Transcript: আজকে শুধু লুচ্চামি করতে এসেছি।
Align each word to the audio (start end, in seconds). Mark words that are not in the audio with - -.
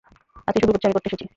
আজকে 0.47 0.59
শুধু 0.61 0.73
লুচ্চামি 0.73 0.93
করতে 0.95 1.09
এসেছি। 1.09 1.25